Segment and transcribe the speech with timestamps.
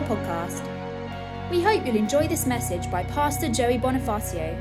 [0.00, 1.50] 24 podcast.
[1.50, 4.54] We hope you'll enjoy this message by Pastor Joey Bonifacio.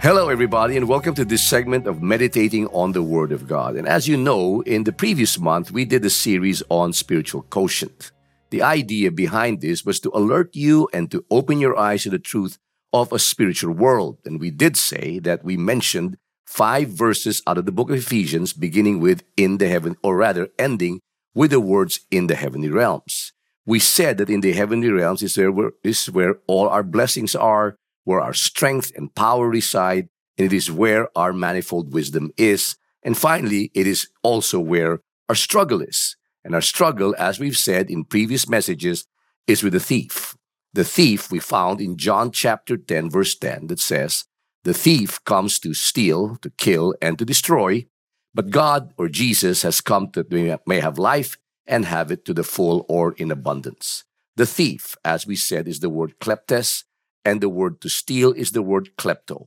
[0.00, 3.76] Hello, everybody, and welcome to this segment of Meditating on the Word of God.
[3.76, 8.12] And as you know, in the previous month, we did a series on spiritual quotient.
[8.50, 12.18] The idea behind this was to alert you and to open your eyes to the
[12.18, 12.58] truth
[12.92, 14.18] of a spiritual world.
[14.24, 18.52] And we did say that we mentioned five verses out of the book of Ephesians,
[18.52, 21.00] beginning with in the heaven, or rather ending
[21.34, 23.32] with the words in the heavenly realms.
[23.68, 27.76] We said that in the heavenly realms is where, is where all our blessings are,
[28.04, 30.08] where our strength and power reside,
[30.38, 32.78] and it is where our manifold wisdom is.
[33.02, 36.16] And finally, it is also where our struggle is.
[36.42, 39.06] And our struggle, as we've said in previous messages,
[39.46, 40.34] is with the thief.
[40.72, 44.24] The thief we found in John chapter 10, verse 10, that says,
[44.64, 47.84] The thief comes to steal, to kill, and to destroy.
[48.32, 51.36] But God or Jesus has come that we may have life
[51.68, 54.04] and have it to the full or in abundance.
[54.36, 56.84] The thief, as we said, is the word kleptes,
[57.24, 59.46] and the word to steal is the word klepto.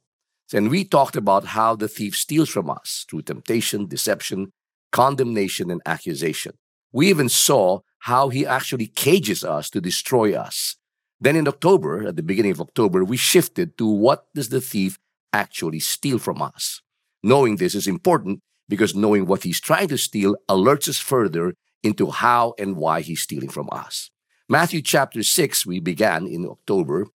[0.54, 4.52] And we talked about how the thief steals from us through temptation, deception,
[4.92, 6.54] condemnation, and accusation.
[6.92, 10.76] We even saw how he actually cages us to destroy us.
[11.20, 15.00] Then in October, at the beginning of October, we shifted to what does the thief
[15.32, 16.82] actually steal from us?
[17.24, 21.54] Knowing this is important because knowing what he's trying to steal alerts us further
[21.84, 24.10] into how and why he's stealing from us.
[24.50, 27.08] Matthew chapter 6, we began in October.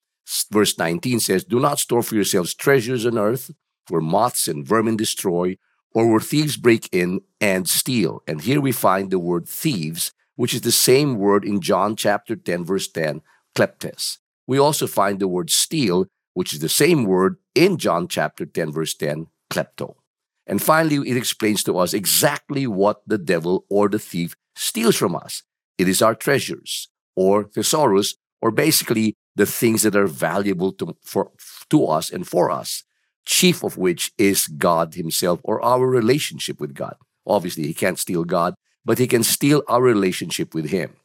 [0.51, 3.51] Verse 19 says, Do not store for yourselves treasures on earth
[3.89, 5.57] where moths and vermin destroy
[5.93, 8.23] or where thieves break in and steal.
[8.27, 12.37] And here we find the word thieves, which is the same word in John chapter
[12.37, 13.23] 10, verse 10,
[13.55, 14.19] kleptes.
[14.47, 18.73] We also find the word steal, which is the same word in John chapter 10,
[18.73, 19.97] verse 10, klepto.
[20.47, 25.15] And finally, it explains to us exactly what the devil or the thief steals from
[25.15, 25.43] us.
[25.79, 31.31] It is our treasures or thesaurus, or basically the things that are valuable to, for,
[31.71, 32.85] to us and for us,
[33.25, 36.97] chief of which is God Himself or our relationship with God.
[37.27, 38.55] Obviously, He can't steal God,
[38.85, 40.97] but He can steal our relationship with Him.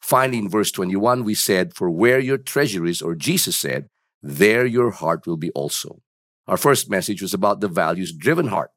[0.00, 3.88] Finally, in verse 21, we said, For where your treasure is, or Jesus said,
[4.22, 6.00] there your heart will be also.
[6.46, 8.70] Our first message was about the values driven heart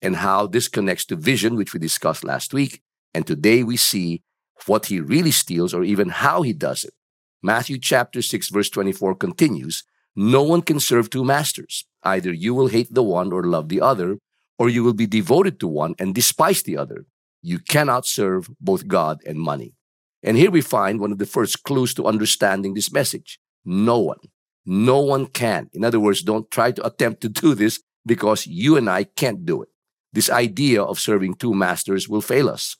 [0.00, 2.82] and how this connects to vision, which we discussed last week.
[3.14, 4.22] And today we see
[4.66, 6.94] what he really steals or even how he does it.
[7.42, 9.84] Matthew chapter 6 verse 24 continues,
[10.16, 11.84] No one can serve two masters.
[12.02, 14.18] Either you will hate the one or love the other,
[14.58, 17.06] or you will be devoted to one and despise the other.
[17.42, 19.74] You cannot serve both God and money.
[20.22, 23.38] And here we find one of the first clues to understanding this message.
[23.64, 24.20] No one.
[24.64, 25.68] No one can.
[25.74, 29.44] In other words, don't try to attempt to do this because you and I can't
[29.44, 29.68] do it.
[30.12, 32.76] This idea of serving two masters will fail us.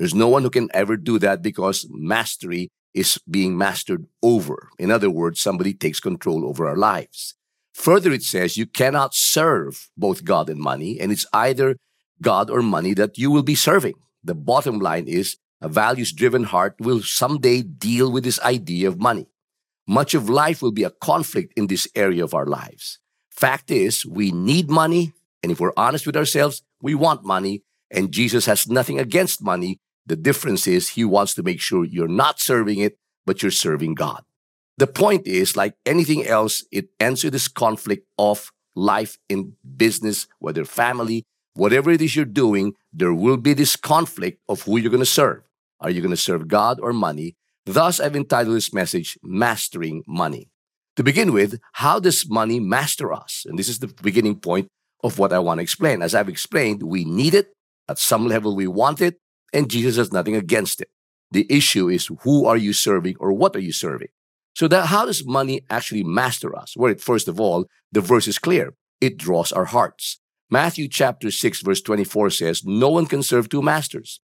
[0.00, 4.70] There's no one who can ever do that because mastery is being mastered over.
[4.78, 7.34] In other words, somebody takes control over our lives.
[7.74, 11.76] Further, it says you cannot serve both God and money, and it's either
[12.22, 13.92] God or money that you will be serving.
[14.24, 18.98] The bottom line is a values driven heart will someday deal with this idea of
[18.98, 19.26] money.
[19.86, 22.98] Much of life will be a conflict in this area of our lives.
[23.30, 25.12] Fact is, we need money
[25.42, 29.78] and if we're honest with ourselves, we want money, and Jesus has nothing against money.
[30.06, 33.94] The difference is he wants to make sure you're not serving it, but you're serving
[33.94, 34.24] God.
[34.78, 40.26] The point is, like anything else, it ends with this conflict of life in business,
[40.38, 44.90] whether family, whatever it is you're doing, there will be this conflict of who you're
[44.90, 45.42] going to serve.
[45.80, 47.36] Are you going to serve God or money?
[47.66, 50.48] Thus, I've entitled this message, Mastering Money.
[50.96, 53.44] To begin with, how does money master us?
[53.46, 54.68] And this is the beginning point
[55.04, 56.02] of what I want to explain.
[56.02, 57.52] As I've explained, we need it.
[57.88, 59.18] At some level, we want it,
[59.52, 60.90] and Jesus has nothing against it.
[61.30, 64.08] The issue is who are you serving or what are you serving?
[64.54, 66.76] So that how does money actually master us?
[66.76, 68.74] Well, first of all, the verse is clear.
[69.00, 70.18] It draws our hearts.
[70.50, 74.20] Matthew chapter 6 verse 24 says, no one can serve two masters.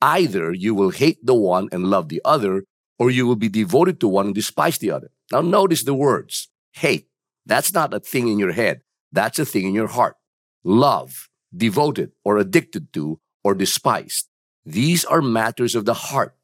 [0.00, 2.64] Either you will hate the one and love the other,
[2.98, 5.10] or you will be devoted to one and despise the other.
[5.32, 6.48] Now notice the words.
[6.72, 7.08] Hate.
[7.46, 8.82] That's not a thing in your head.
[9.12, 10.16] That's a thing in your heart.
[10.64, 14.28] Love, devoted or addicted to or despised.
[14.64, 16.34] These are matters of the heart.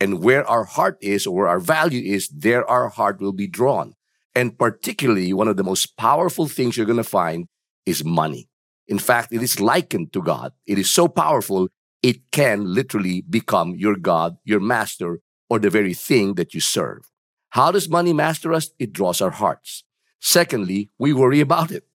[0.00, 3.46] And where our heart is or where our value is, there our heart will be
[3.46, 3.94] drawn.
[4.34, 7.46] And particularly, one of the most powerful things you're going to find
[7.86, 8.48] is money.
[8.88, 10.52] In fact, it is likened to God.
[10.66, 11.68] It is so powerful,
[12.02, 17.10] it can literally become your God, your master, or the very thing that you serve.
[17.50, 18.70] How does money master us?
[18.78, 19.84] It draws our hearts.
[20.20, 21.86] Secondly, we worry about it.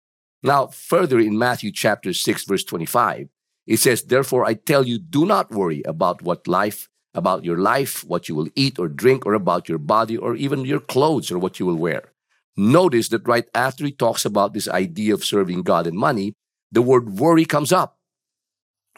[0.44, 3.30] Now, further in Matthew chapter 6, verse 25,
[3.68, 8.04] it says, Therefore I tell you, do not worry about what life, about your life,
[8.06, 11.38] what you will eat or drink, or about your body, or even your clothes or
[11.38, 12.14] what you will wear.
[12.56, 16.34] Notice that right after he talks about this idea of serving God and money,
[16.72, 17.98] the word worry comes up.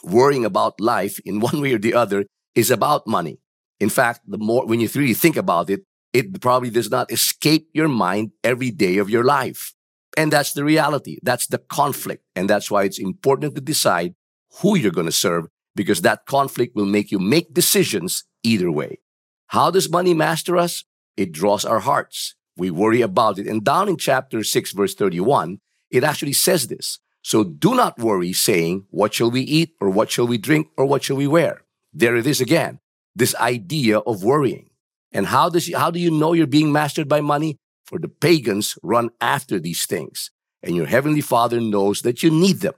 [0.03, 2.25] Worrying about life in one way or the other
[2.55, 3.39] is about money.
[3.79, 5.81] In fact, the more, when you really think about it,
[6.13, 9.73] it probably does not escape your mind every day of your life.
[10.17, 11.19] And that's the reality.
[11.21, 12.23] That's the conflict.
[12.35, 14.15] And that's why it's important to decide
[14.61, 18.99] who you're going to serve because that conflict will make you make decisions either way.
[19.47, 20.83] How does money master us?
[21.17, 22.35] It draws our hearts.
[22.55, 23.47] We worry about it.
[23.47, 25.59] And down in chapter 6, verse 31,
[25.89, 26.99] it actually says this.
[27.21, 30.85] So do not worry saying, what shall we eat or what shall we drink or
[30.85, 31.61] what shall we wear?
[31.93, 32.79] There it is again.
[33.15, 34.69] This idea of worrying.
[35.11, 37.57] And how does, how do you know you're being mastered by money?
[37.85, 40.31] For the pagans run after these things
[40.61, 42.73] and your heavenly father knows that you need them.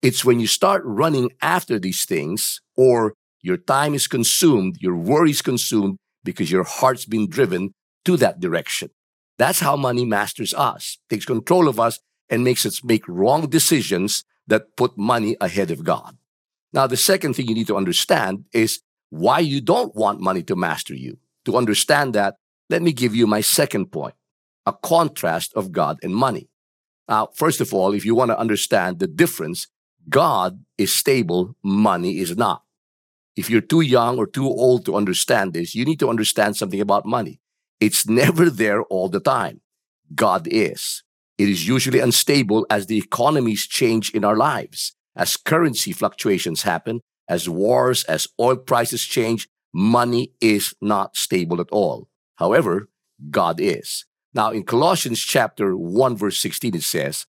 [0.00, 5.30] It's when you start running after these things or your time is consumed, your worry
[5.30, 7.72] is consumed because your heart's been driven
[8.04, 8.90] to that direction.
[9.38, 14.24] That's how money masters us, takes control of us and makes us make wrong decisions
[14.46, 16.16] that put money ahead of God.
[16.72, 18.80] Now, the second thing you need to understand is
[19.10, 21.18] why you don't want money to master you.
[21.44, 22.36] To understand that,
[22.68, 24.14] let me give you my second point,
[24.66, 26.48] a contrast of God and money.
[27.08, 29.66] Now, first of all, if you want to understand the difference,
[30.08, 32.62] God is stable, money is not.
[33.36, 36.80] If you're too young or too old to understand this, you need to understand something
[36.80, 37.40] about money.
[37.80, 39.60] It's never there all the time.
[40.14, 41.02] God is.
[41.36, 47.00] It is usually unstable as the economies change in our lives, as currency fluctuations happen,
[47.28, 49.48] as wars, as oil prices change.
[49.72, 52.08] Money is not stable at all.
[52.36, 52.88] However,
[53.30, 54.06] God is.
[54.34, 57.26] Now, in Colossians chapter 1, verse 16, it says,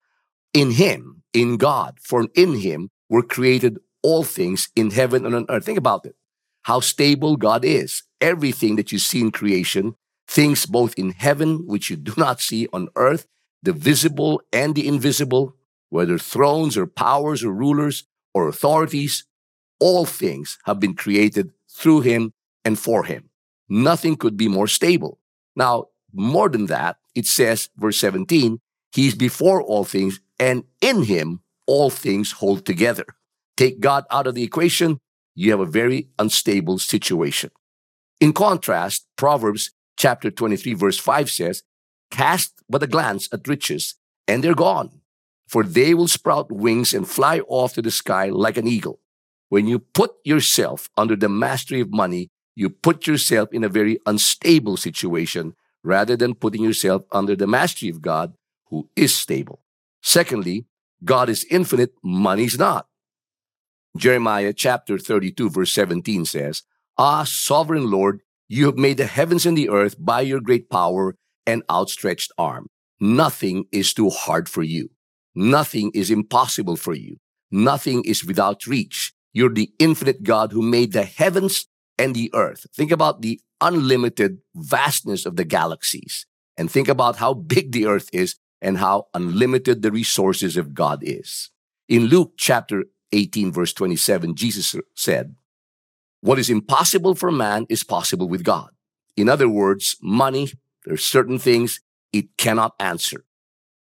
[0.53, 5.47] in him, in God, for in him were created all things in heaven and on
[5.49, 5.65] earth.
[5.65, 6.17] Think about it.
[6.63, 8.03] How stable God is.
[8.21, 9.95] Everything that you see in creation,
[10.27, 13.27] things both in heaven, which you do not see on earth,
[13.63, 15.57] the visible and the invisible,
[15.91, 18.05] whether thrones or powers or rulers
[18.35, 19.25] or authorities,
[19.81, 22.33] all things have been created through him
[22.65, 23.31] and for him.
[23.69, 25.19] Nothing could be more stable.
[25.57, 28.61] Now, more than that, it says, verse 17,
[28.93, 33.05] He's before all things, and in him all things hold together.
[33.57, 35.01] Take God out of the equation,
[35.35, 37.51] you have a very unstable situation.
[38.21, 41.63] In contrast, Proverbs chapter 23 verse 5 says,
[42.11, 43.95] cast but a glance at riches
[44.27, 45.01] and they're gone,
[45.47, 49.01] for they will sprout wings and fly off to the sky like an eagle.
[49.49, 53.99] When you put yourself under the mastery of money, you put yourself in a very
[54.05, 58.35] unstable situation rather than putting yourself under the mastery of God
[58.67, 59.61] who is stable.
[60.09, 60.65] Secondly,
[61.05, 62.87] God is infinite, money is not.
[63.95, 66.63] Jeremiah chapter 32 verse 17 says,
[66.97, 71.15] Ah, sovereign Lord, you have made the heavens and the earth by your great power
[71.47, 72.69] and outstretched arm.
[72.99, 74.89] Nothing is too hard for you.
[75.35, 77.19] Nothing is impossible for you.
[77.51, 79.13] Nothing is without reach.
[79.35, 81.67] You're the infinite God who made the heavens
[81.99, 82.65] and the earth.
[82.75, 86.25] Think about the unlimited vastness of the galaxies
[86.57, 91.01] and think about how big the earth is and how unlimited the resources of God
[91.03, 91.51] is.
[91.89, 95.37] In Luke chapter 18, verse 27, Jesus said,
[96.21, 98.71] What is impossible for man is possible with God.
[99.17, 100.53] In other words, money,
[100.85, 101.81] there are certain things
[102.13, 103.25] it cannot answer.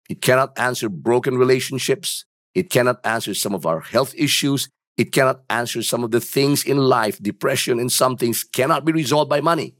[0.09, 2.25] It cannot answer broken relationships.
[2.53, 4.69] It cannot answer some of our health issues.
[4.97, 8.91] It cannot answer some of the things in life, depression and some things cannot be
[8.91, 9.75] resolved by money.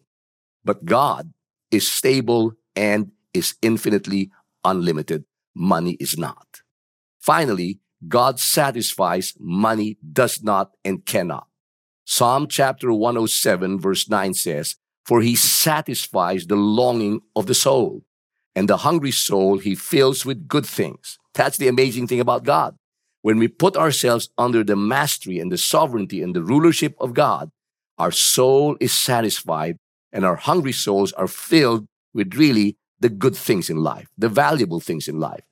[0.64, 1.34] But God
[1.70, 4.32] is stable and is infinitely
[4.64, 5.26] unlimited.
[5.56, 6.62] Money is not.
[7.20, 11.48] Finally, God satisfies, money does not and cannot.
[12.06, 14.76] Psalm chapter 107 verse 9 says,
[15.06, 18.04] For he satisfies the longing of the soul,
[18.56, 21.18] and the hungry soul he fills with good things.
[21.34, 22.76] That's the amazing thing about God.
[23.22, 27.52] When we put ourselves under the mastery and the sovereignty and the rulership of God,
[27.98, 29.78] our soul is satisfied
[30.12, 34.80] and our hungry souls are filled with really the good things in life, the valuable
[34.80, 35.44] things in life.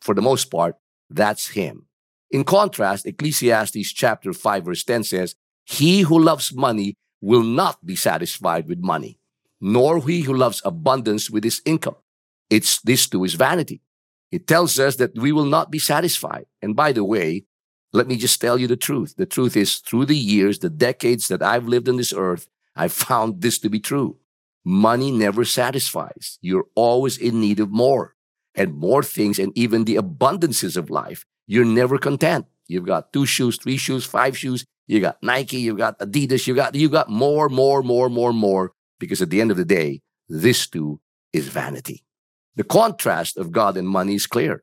[0.00, 0.76] For the most part,
[1.08, 1.86] that's him.
[2.30, 7.96] In contrast, Ecclesiastes chapter 5 verse 10 says, He who loves money will not be
[7.96, 9.18] satisfied with money,
[9.60, 11.96] nor he who loves abundance with his income.
[12.50, 13.80] It's this too is vanity.
[14.30, 16.46] It tells us that we will not be satisfied.
[16.60, 17.44] And by the way,
[17.92, 19.14] let me just tell you the truth.
[19.16, 22.92] The truth is through the years, the decades that I've lived on this earth, I've
[23.08, 24.16] found this to be true.
[24.64, 26.38] Money never satisfies.
[26.40, 28.14] You're always in need of more
[28.54, 31.24] and more things and even the abundances of life.
[31.46, 32.46] You're never content.
[32.66, 36.54] You've got two shoes, three shoes, five shoes, You got Nike, you got Adidas, you
[36.54, 38.72] got, you got more, more, more, more, more.
[38.98, 41.00] Because at the end of the day, this too
[41.32, 42.04] is vanity.
[42.56, 44.62] The contrast of God and money is clear.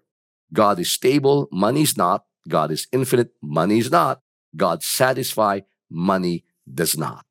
[0.54, 2.26] God is stable, money is not.
[2.48, 4.22] God is infinite, money is not.
[4.56, 7.26] God satisfy, money does not.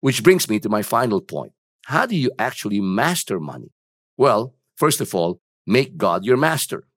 [0.00, 1.52] Which brings me to my final point.
[1.86, 3.70] How do you actually master money?
[4.16, 6.88] Well, first of all, make God your master.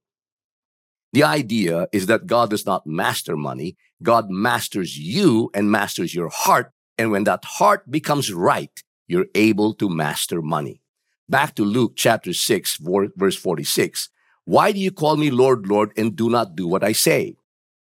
[1.14, 3.78] The idea is that God does not master money.
[4.02, 6.72] God masters you and masters your heart.
[6.98, 10.82] And when that heart becomes right, you're able to master money.
[11.28, 12.80] Back to Luke chapter 6,
[13.16, 14.10] verse 46.
[14.46, 17.36] Why do you call me Lord, Lord, and do not do what I say?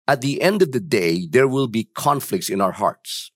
[0.06, 3.32] At the end of the day, there will be conflicts in our hearts.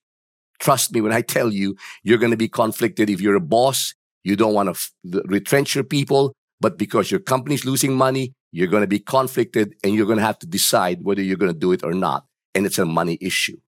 [0.58, 3.94] Trust me when I tell you, you're going to be conflicted if you're a boss.
[4.24, 4.92] You don't want to f-
[5.26, 9.94] retrench your people, but because your company's losing money, you're going to be conflicted and
[9.94, 12.24] you're going to have to decide whether you're going to do it or not.
[12.54, 13.58] And it's a money issue.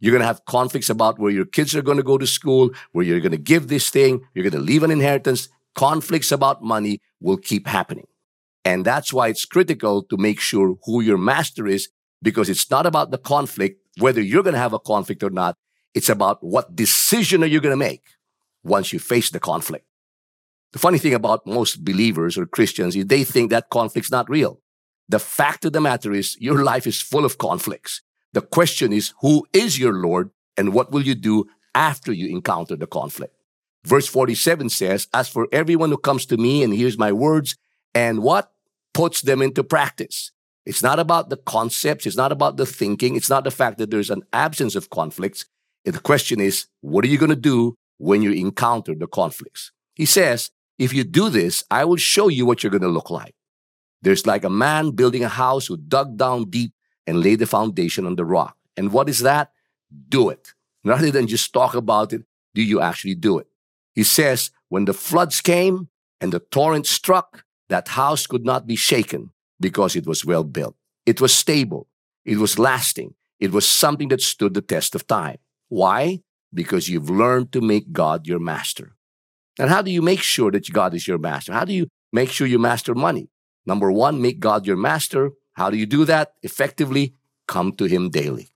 [0.00, 2.70] You're going to have conflicts about where your kids are going to go to school,
[2.92, 5.48] where you're going to give this thing, you're going to leave an inheritance.
[5.74, 8.06] Conflicts about money will keep happening.
[8.64, 11.88] And that's why it's critical to make sure who your master is,
[12.22, 15.54] because it's not about the conflict, whether you're going to have a conflict or not.
[15.94, 18.04] It's about what decision are you going to make
[18.62, 19.86] once you face the conflict.
[20.72, 24.60] The funny thing about most believers or Christians is they think that conflict's not real.
[25.08, 28.02] The fact of the matter is your life is full of conflicts.
[28.32, 32.76] The question is, who is your Lord and what will you do after you encounter
[32.76, 33.34] the conflict?
[33.84, 37.56] Verse 47 says, as for everyone who comes to me and hears my words
[37.94, 38.52] and what
[38.94, 40.30] puts them into practice.
[40.66, 42.06] It's not about the concepts.
[42.06, 43.16] It's not about the thinking.
[43.16, 45.46] It's not the fact that there's an absence of conflicts.
[45.84, 49.72] The question is, what are you going to do when you encounter the conflicts?
[49.94, 53.10] He says, if you do this, I will show you what you're going to look
[53.10, 53.34] like.
[54.02, 56.72] There's like a man building a house who dug down deep
[57.06, 58.56] and laid the foundation on the rock.
[58.76, 59.52] And what is that?
[60.08, 60.54] Do it.
[60.84, 62.22] Rather than just talk about it,
[62.54, 63.46] do you actually do it?
[63.94, 65.88] He says, when the floods came
[66.20, 70.76] and the torrent struck, that house could not be shaken because it was well built.
[71.04, 71.88] It was stable.
[72.24, 73.14] It was lasting.
[73.38, 75.38] It was something that stood the test of time.
[75.70, 76.20] Why?
[76.52, 78.96] Because you've learned to make God your master.
[79.58, 81.52] And how do you make sure that God is your master?
[81.52, 83.30] How do you make sure you master money?
[83.64, 85.30] Number one, make God your master.
[85.54, 86.32] How do you do that?
[86.42, 87.14] Effectively,
[87.46, 88.48] come to Him daily.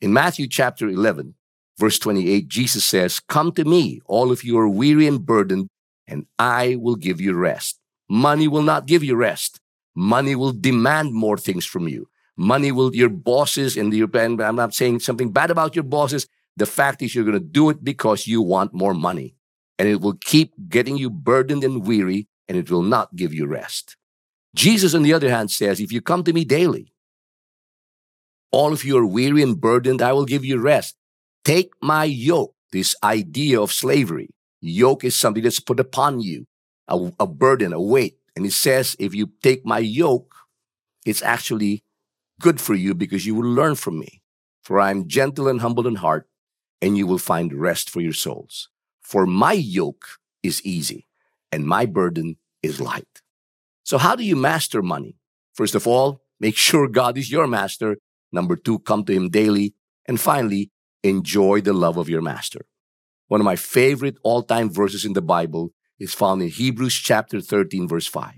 [0.00, 1.34] In Matthew chapter 11,
[1.78, 5.68] verse 28, Jesus says, Come to me, all of you are weary and burdened,
[6.06, 7.78] and I will give you rest.
[8.08, 9.60] Money will not give you rest.
[9.94, 12.08] Money will demand more things from you.
[12.36, 16.26] Money will, your bosses and your, and I'm not saying something bad about your bosses.
[16.56, 19.34] The fact is you're going to do it because you want more money
[19.78, 23.46] and it will keep getting you burdened and weary and it will not give you
[23.46, 23.96] rest.
[24.54, 26.92] Jesus, on the other hand, says, if you come to me daily,
[28.50, 30.96] all of you are weary and burdened, I will give you rest.
[31.44, 34.30] Take my yoke, this idea of slavery.
[34.62, 36.46] Yoke is something that's put upon you,
[36.88, 38.16] a, a burden, a weight.
[38.34, 40.34] And he says, if you take my yoke,
[41.04, 41.84] it's actually
[42.40, 44.22] good for you because you will learn from me.
[44.62, 46.26] For I am gentle and humble in heart,
[46.80, 48.68] and you will find rest for your souls.
[49.00, 50.06] For my yoke
[50.42, 51.06] is easy
[51.52, 53.22] and my burden is light.
[53.84, 55.16] So how do you master money?
[55.54, 57.98] First of all, make sure God is your master.
[58.32, 59.74] Number two, come to him daily.
[60.06, 60.70] And finally,
[61.02, 62.66] enjoy the love of your master.
[63.28, 67.88] One of my favorite all-time verses in the Bible is found in Hebrews chapter 13
[67.88, 68.34] verse 5.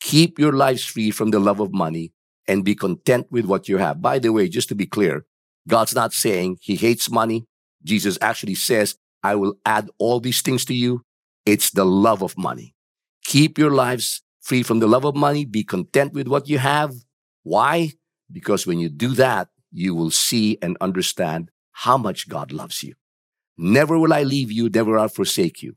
[0.00, 2.12] Keep your lives free from the love of money
[2.46, 4.02] and be content with what you have.
[4.02, 5.24] By the way, just to be clear,
[5.68, 7.46] God's not saying he hates money.
[7.84, 11.02] Jesus actually says I will add all these things to you.
[11.46, 12.74] It's the love of money.
[13.24, 15.44] Keep your lives free from the love of money.
[15.44, 16.94] Be content with what you have.
[17.42, 17.92] Why?
[18.30, 22.94] Because when you do that, you will see and understand how much God loves you.
[23.56, 25.74] Never will I leave you, never will I forsake you.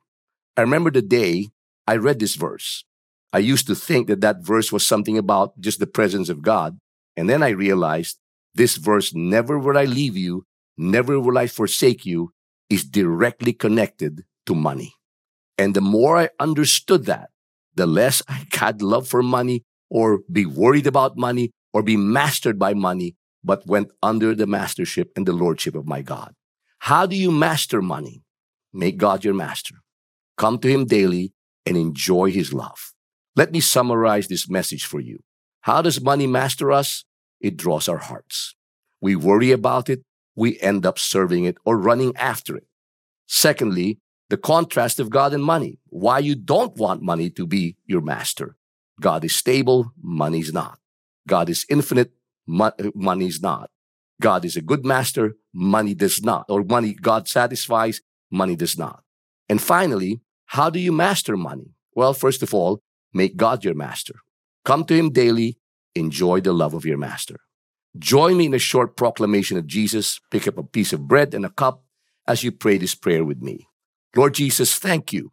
[0.55, 1.49] I remember the day
[1.87, 2.85] I read this verse.
[3.31, 6.79] I used to think that that verse was something about just the presence of God.
[7.15, 8.17] And then I realized
[8.55, 10.45] this verse, never will I leave you,
[10.77, 12.31] never will I forsake you,
[12.69, 14.93] is directly connected to money.
[15.57, 17.29] And the more I understood that,
[17.75, 22.59] the less I had love for money or be worried about money or be mastered
[22.59, 26.33] by money, but went under the mastership and the lordship of my God.
[26.79, 28.23] How do you master money?
[28.73, 29.75] Make God your master.
[30.37, 31.33] Come to him daily
[31.65, 32.93] and enjoy his love.
[33.35, 35.19] Let me summarize this message for you.
[35.61, 37.05] How does money master us?
[37.39, 38.55] It draws our hearts.
[39.01, 40.01] We worry about it
[40.37, 42.67] we end up serving it or running after it.
[43.25, 45.79] Secondly, the contrast of God and money.
[45.89, 48.55] Why you don't want money to be your master.
[49.01, 50.79] God is stable, money's not.
[51.27, 52.11] God is infinite,
[52.47, 53.71] money's not.
[54.21, 58.01] God is a good master, money does not, or money God satisfies,
[58.31, 59.03] money does not.
[59.49, 61.73] And finally, how do you master money?
[61.95, 62.81] Well, first of all,
[63.13, 64.15] make God your master.
[64.65, 65.57] Come to Him daily,
[65.95, 67.37] enjoy the love of your master.
[67.97, 70.19] Join me in a short proclamation of Jesus.
[70.31, 71.83] Pick up a piece of bread and a cup
[72.27, 73.67] as you pray this prayer with me.
[74.15, 75.31] Lord Jesus, thank you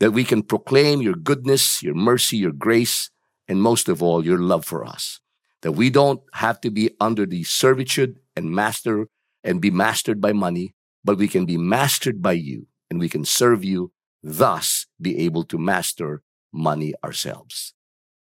[0.00, 3.10] that we can proclaim your goodness, your mercy, your grace,
[3.48, 5.20] and most of all, your love for us.
[5.62, 9.08] That we don't have to be under the servitude and master
[9.42, 10.74] and be mastered by money,
[11.04, 15.44] but we can be mastered by you and we can serve you, thus be able
[15.44, 17.74] to master money ourselves.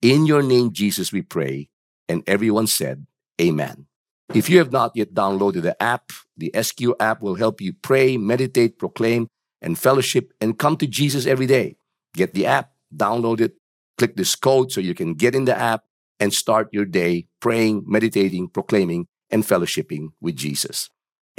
[0.02, 1.70] In your name, Jesus, we pray.
[2.10, 3.08] And everyone said,
[3.42, 3.88] Amen.
[4.34, 8.18] If you have not yet downloaded the app, the SQ app will help you pray,
[8.18, 9.28] meditate, proclaim,
[9.62, 11.78] and fellowship and come to Jesus every day.
[12.16, 13.54] Get the app, download it,
[13.98, 15.84] click this code so you can get in the app
[16.20, 20.90] and start your day praying, meditating, proclaiming, and fellowshipping with Jesus.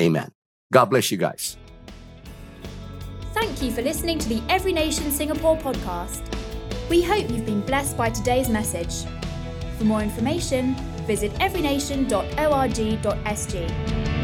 [0.01, 0.33] Amen.
[0.73, 1.57] God bless you guys.
[3.33, 6.23] Thank you for listening to the Every Nation Singapore podcast.
[6.89, 9.09] We hope you've been blessed by today's message.
[9.79, 14.24] For more information, visit everynation.org.sg.